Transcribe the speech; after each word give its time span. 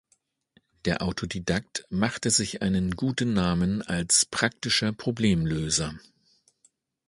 Der 0.85 1.03
Autodidakt 1.03 1.85
machte 1.91 2.31
sich 2.31 2.63
einen 2.63 2.95
guten 2.95 3.33
Namen 3.33 3.83
als 3.83 4.25
praktischer 4.25 4.93
Problemlöser. 4.93 5.93